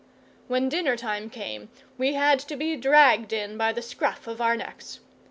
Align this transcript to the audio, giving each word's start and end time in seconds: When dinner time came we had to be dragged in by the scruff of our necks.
When 0.47 0.67
dinner 0.67 0.95
time 0.97 1.29
came 1.29 1.69
we 1.95 2.13
had 2.15 2.39
to 2.39 2.55
be 2.55 2.75
dragged 2.75 3.31
in 3.33 3.55
by 3.55 3.71
the 3.71 3.83
scruff 3.83 4.25
of 4.25 4.41
our 4.41 4.57
necks. 4.57 4.99